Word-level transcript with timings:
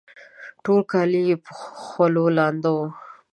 ټول 0.63 0.81
کالي 0.91 1.21
یې 1.29 1.35
په 1.45 1.51
خولو 1.81 2.23
لانده 2.37 2.69
وه 2.75 2.87